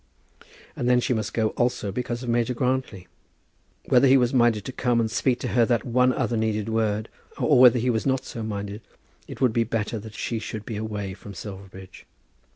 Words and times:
And 0.75 0.89
then 0.89 0.99
she 0.99 1.13
must 1.13 1.31
go 1.31 1.49
also 1.49 1.91
because 1.91 2.23
of 2.23 2.29
Major 2.29 2.55
Grantly. 2.55 3.07
Whether 3.85 4.07
he 4.07 4.17
was 4.17 4.33
minded 4.33 4.65
to 4.65 4.71
come 4.71 4.99
and 4.99 5.11
speak 5.11 5.39
to 5.41 5.49
her 5.49 5.63
that 5.67 5.85
one 5.85 6.11
other 6.11 6.35
needed 6.35 6.69
word, 6.69 7.07
or 7.37 7.59
whether 7.59 7.77
he 7.77 7.91
was 7.91 8.07
not 8.07 8.25
so 8.25 8.41
minded, 8.41 8.81
it 9.27 9.41
would 9.41 9.53
be 9.53 9.63
better 9.63 9.99
that 9.99 10.15
she 10.15 10.39
should 10.39 10.65
be 10.65 10.75
away 10.75 11.13
from 11.13 11.35
Silverbridge. 11.35 12.07